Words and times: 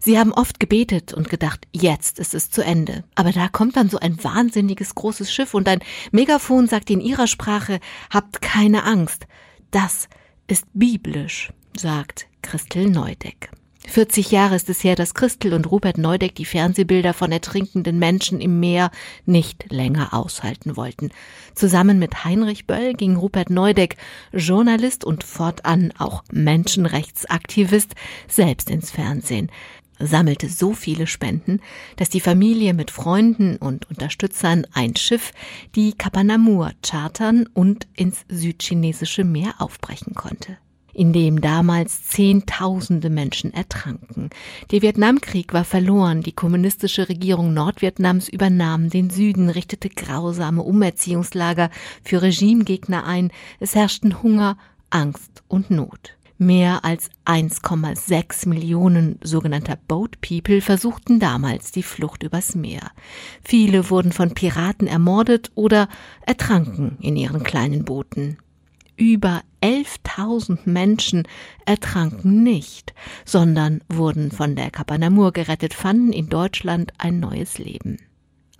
Sie 0.00 0.16
haben 0.16 0.32
oft 0.32 0.60
gebetet 0.60 1.12
und 1.12 1.28
gedacht, 1.28 1.66
jetzt 1.72 2.20
ist 2.20 2.32
es 2.32 2.50
zu 2.50 2.62
Ende. 2.62 3.02
Aber 3.16 3.32
da 3.32 3.48
kommt 3.48 3.76
dann 3.76 3.90
so 3.90 3.98
ein 3.98 4.22
wahnsinniges 4.22 4.94
großes 4.94 5.32
Schiff 5.32 5.54
und 5.54 5.68
ein 5.68 5.80
Megafon 6.12 6.68
sagt 6.68 6.90
in 6.90 7.00
ihrer 7.00 7.26
Sprache, 7.26 7.80
habt 8.08 8.40
keine 8.40 8.84
Angst. 8.84 9.26
Das 9.72 10.08
ist 10.46 10.66
biblisch, 10.72 11.52
sagt 11.76 12.28
Christel 12.42 12.88
Neudeck. 12.88 13.50
40 13.88 14.30
Jahre 14.30 14.54
ist 14.54 14.68
es 14.68 14.84
her, 14.84 14.94
dass 14.94 15.14
Christel 15.14 15.54
und 15.54 15.70
Rupert 15.70 15.98
Neudeck 15.98 16.34
die 16.34 16.44
Fernsehbilder 16.44 17.14
von 17.14 17.32
ertrinkenden 17.32 17.98
Menschen 17.98 18.40
im 18.40 18.60
Meer 18.60 18.90
nicht 19.24 19.72
länger 19.72 20.12
aushalten 20.12 20.76
wollten. 20.76 21.10
Zusammen 21.54 21.98
mit 21.98 22.24
Heinrich 22.24 22.66
Böll 22.66 22.92
ging 22.92 23.16
Rupert 23.16 23.50
Neudeck, 23.50 23.96
Journalist 24.32 25.04
und 25.04 25.24
fortan 25.24 25.92
auch 25.98 26.22
Menschenrechtsaktivist, 26.30 27.94
selbst 28.28 28.68
ins 28.70 28.90
Fernsehen 28.90 29.50
sammelte 29.98 30.48
so 30.48 30.72
viele 30.72 31.06
Spenden, 31.06 31.60
dass 31.96 32.08
die 32.08 32.20
Familie 32.20 32.74
mit 32.74 32.90
Freunden 32.90 33.56
und 33.56 33.88
Unterstützern 33.90 34.66
ein 34.72 34.96
Schiff, 34.96 35.32
die 35.74 35.92
Kapanamur, 35.92 36.72
chartern 36.82 37.46
und 37.52 37.86
ins 37.94 38.24
südchinesische 38.28 39.24
Meer 39.24 39.54
aufbrechen 39.58 40.14
konnte 40.14 40.58
in 40.98 41.12
dem 41.12 41.40
damals 41.40 42.08
Zehntausende 42.08 43.08
Menschen 43.08 43.54
ertranken. 43.54 44.30
Der 44.72 44.82
Vietnamkrieg 44.82 45.52
war 45.52 45.64
verloren, 45.64 46.22
die 46.22 46.32
kommunistische 46.32 47.08
Regierung 47.08 47.54
Nordvietnams 47.54 48.28
übernahm 48.28 48.90
den 48.90 49.08
Süden, 49.08 49.48
richtete 49.48 49.90
grausame 49.90 50.64
Umerziehungslager 50.64 51.70
für 52.02 52.20
Regimegegner 52.20 53.06
ein, 53.06 53.30
es 53.60 53.76
herrschten 53.76 54.24
Hunger, 54.24 54.58
Angst 54.90 55.44
und 55.46 55.70
Not. 55.70 56.17
Mehr 56.38 56.84
als 56.84 57.10
1,6 57.26 58.48
Millionen 58.48 59.18
sogenannter 59.22 59.76
Boat 59.88 60.20
People 60.20 60.60
versuchten 60.60 61.18
damals 61.18 61.72
die 61.72 61.82
Flucht 61.82 62.22
übers 62.22 62.54
Meer. 62.54 62.92
Viele 63.44 63.90
wurden 63.90 64.12
von 64.12 64.34
Piraten 64.34 64.86
ermordet 64.86 65.50
oder 65.56 65.88
ertranken 66.24 66.96
in 67.00 67.16
ihren 67.16 67.42
kleinen 67.42 67.84
Booten 67.84 68.38
über 68.98 69.42
11.000 69.62 70.58
Menschen 70.64 71.26
ertranken 71.64 72.42
nicht, 72.42 72.94
sondern 73.24 73.80
wurden 73.88 74.30
von 74.30 74.56
der 74.56 74.70
Kapanamur 74.70 75.32
gerettet, 75.32 75.72
fanden 75.72 76.12
in 76.12 76.28
Deutschland 76.28 76.92
ein 76.98 77.20
neues 77.20 77.58
Leben. 77.58 77.98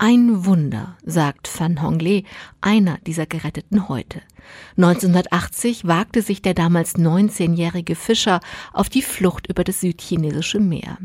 Ein 0.01 0.45
Wunder, 0.45 0.95
sagt 1.03 1.51
Van 1.59 1.81
Hongle, 1.81 2.23
einer 2.61 2.99
dieser 3.05 3.25
Geretteten 3.25 3.89
heute. 3.89 4.21
1980 4.77 5.87
wagte 5.87 6.21
sich 6.21 6.41
der 6.41 6.53
damals 6.53 6.95
19-jährige 6.95 7.95
Fischer 7.95 8.39
auf 8.71 8.87
die 8.87 9.01
Flucht 9.01 9.47
über 9.47 9.65
das 9.65 9.81
südchinesische 9.81 10.61
Meer. 10.61 10.97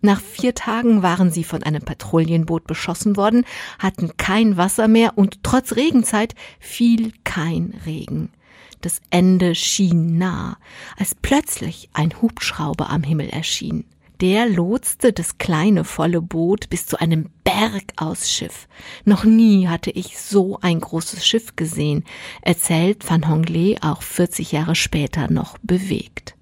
Nach 0.00 0.20
vier 0.20 0.56
Tagen 0.56 1.04
waren 1.04 1.30
sie 1.30 1.44
von 1.44 1.62
einem 1.62 1.82
Patrouillenboot 1.82 2.66
beschossen 2.66 3.16
worden, 3.16 3.44
hatten 3.78 4.16
kein 4.16 4.56
Wasser 4.56 4.88
mehr 4.88 5.16
und 5.16 5.44
trotz 5.44 5.76
Regenzeit 5.76 6.34
fiel 6.58 7.12
kein 7.22 7.80
Regen. 7.86 8.32
Das 8.80 9.00
Ende 9.10 9.54
schien 9.54 10.18
nah, 10.18 10.56
als 10.98 11.14
plötzlich 11.14 11.90
ein 11.92 12.20
Hubschrauber 12.20 12.90
am 12.90 13.04
Himmel 13.04 13.28
erschien. 13.28 13.84
Der 14.22 14.48
lotste 14.48 15.12
das 15.12 15.38
kleine 15.38 15.82
volle 15.82 16.22
Boot 16.22 16.70
bis 16.70 16.86
zu 16.86 17.00
einem 17.00 17.28
Berg 17.42 17.92
aus 17.96 18.30
Schiff. 18.30 18.68
Noch 19.04 19.24
nie 19.24 19.66
hatte 19.66 19.90
ich 19.90 20.16
so 20.16 20.60
ein 20.60 20.78
großes 20.78 21.26
Schiff 21.26 21.56
gesehen, 21.56 22.04
erzählt 22.40 23.10
Van 23.10 23.28
Hongle 23.28 23.78
auch 23.80 24.00
40 24.00 24.52
Jahre 24.52 24.76
später 24.76 25.28
noch 25.28 25.58
bewegt. 25.64 26.36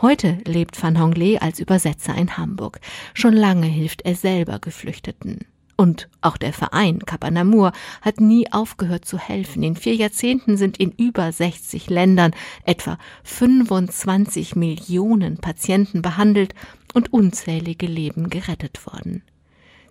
Heute 0.00 0.38
lebt 0.44 0.80
Van 0.80 1.00
Hongle 1.00 1.42
als 1.42 1.58
Übersetzer 1.58 2.14
in 2.14 2.36
Hamburg. 2.36 2.78
Schon 3.12 3.34
lange 3.34 3.66
hilft 3.66 4.02
er 4.02 4.14
selber 4.14 4.60
Geflüchteten. 4.60 5.40
Und 5.80 6.10
auch 6.20 6.36
der 6.36 6.52
Verein 6.52 6.98
Kapanamur 7.00 7.72
hat 8.02 8.20
nie 8.20 8.52
aufgehört 8.52 9.06
zu 9.06 9.18
helfen. 9.18 9.62
In 9.62 9.76
vier 9.76 9.94
Jahrzehnten 9.94 10.58
sind 10.58 10.76
in 10.76 10.92
über 10.92 11.32
60 11.32 11.88
Ländern 11.88 12.32
etwa 12.66 12.98
25 13.24 14.56
Millionen 14.56 15.38
Patienten 15.38 16.02
behandelt 16.02 16.54
und 16.92 17.12
unzählige 17.12 17.86
Leben 17.86 18.30
gerettet 18.30 18.86
worden. 18.86 19.22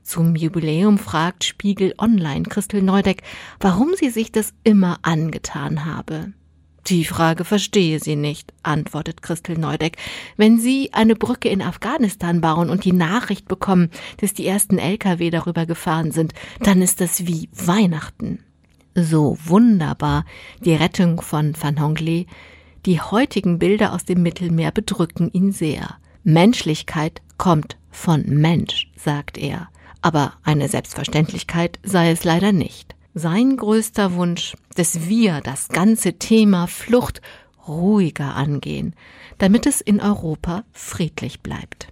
Zum 0.03 0.35
Jubiläum 0.35 0.97
fragt 0.97 1.43
Spiegel 1.43 1.93
Online 1.97 2.43
Christel 2.43 2.81
Neudeck, 2.81 3.21
warum 3.59 3.93
sie 3.95 4.09
sich 4.09 4.31
das 4.31 4.53
immer 4.63 4.99
angetan 5.03 5.85
habe. 5.85 6.33
Die 6.87 7.05
Frage 7.05 7.45
verstehe 7.45 7.99
sie 7.99 8.15
nicht, 8.15 8.51
antwortet 8.63 9.21
Christel 9.21 9.57
Neudeck. 9.57 9.97
Wenn 10.37 10.57
Sie 10.57 10.91
eine 10.93 11.15
Brücke 11.15 11.49
in 11.49 11.61
Afghanistan 11.61 12.41
bauen 12.41 12.69
und 12.69 12.85
die 12.85 12.93
Nachricht 12.93 13.47
bekommen, 13.47 13.91
dass 14.17 14.33
die 14.33 14.47
ersten 14.47 14.79
Lkw 14.79 15.29
darüber 15.29 15.67
gefahren 15.67 16.11
sind, 16.11 16.33
dann 16.61 16.81
ist 16.81 17.01
das 17.01 17.27
wie 17.27 17.49
Weihnachten. 17.53 18.43
So 18.95 19.37
wunderbar 19.43 20.25
die 20.66 20.73
Rettung 20.73 21.21
von 21.21 21.53
Van 21.59 21.79
Hongle. 21.79 22.25
Die 22.85 22.99
heutigen 22.99 23.59
Bilder 23.59 23.93
aus 23.93 24.05
dem 24.05 24.23
Mittelmeer 24.23 24.71
bedrücken 24.71 25.29
ihn 25.31 25.51
sehr. 25.51 25.97
Menschlichkeit 26.34 27.22
kommt 27.38 27.78
von 27.91 28.23
Mensch, 28.28 28.91
sagt 28.95 29.38
er. 29.38 29.69
Aber 30.01 30.34
eine 30.44 30.69
Selbstverständlichkeit 30.69 31.79
sei 31.84 32.12
es 32.12 32.23
leider 32.23 32.51
nicht 32.51 32.95
sein 33.13 33.57
größter 33.57 34.13
Wunsch, 34.13 34.56
dass 34.75 35.07
wir 35.07 35.41
das 35.41 35.69
ganze 35.69 36.13
Thema 36.13 36.67
Flucht 36.67 37.22
ruhiger 37.67 38.35
angehen, 38.35 38.95
damit 39.38 39.66
es 39.66 39.81
in 39.81 40.00
Europa 40.00 40.63
friedlich 40.72 41.41
bleibt. 41.41 41.88